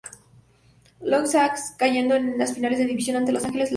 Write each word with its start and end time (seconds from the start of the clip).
Louis 1.01 1.31
Hawks, 1.35 1.75
cayendo 1.77 2.15
en 2.15 2.39
las 2.39 2.55
finales 2.55 2.79
de 2.79 2.85
división 2.87 3.17
ante 3.17 3.31
Los 3.31 3.43
Angeles 3.45 3.69
Lakers. 3.69 3.69